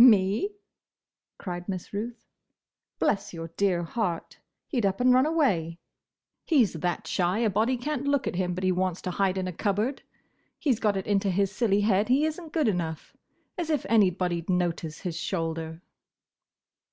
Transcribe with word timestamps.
"Me!" 0.00 0.54
cried 1.38 1.68
Miss 1.68 1.92
Ruth. 1.92 2.24
"Bless 3.00 3.34
your 3.34 3.48
dear 3.56 3.82
heart, 3.82 4.38
he 4.68 4.80
'd 4.80 4.86
up 4.86 5.00
and 5.00 5.12
run 5.12 5.26
away. 5.26 5.80
He 6.44 6.64
's 6.64 6.74
that 6.74 7.08
shy 7.08 7.40
a 7.40 7.50
body 7.50 7.76
can't 7.76 8.06
look 8.06 8.24
at 8.28 8.36
him 8.36 8.54
but 8.54 8.62
he 8.62 8.70
wants 8.70 9.02
to 9.02 9.10
hide 9.10 9.36
in 9.36 9.48
a 9.48 9.52
cupboard. 9.52 10.02
He 10.56 10.70
's 10.70 10.78
got 10.78 10.96
it 10.96 11.08
into 11.08 11.32
his 11.32 11.50
silly 11.50 11.80
head 11.80 12.08
he 12.08 12.24
is 12.24 12.38
n't 12.40 12.52
good 12.52 12.68
enough. 12.68 13.16
As 13.58 13.70
if 13.70 13.84
anybody'd 13.88 14.48
notice 14.48 15.00
his 15.00 15.16
shoulder!" 15.18 15.82